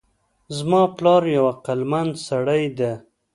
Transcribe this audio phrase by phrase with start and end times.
[0.57, 2.91] زما پلار یو عقلمند سړی ده